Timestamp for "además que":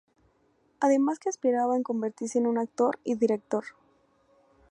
0.79-1.29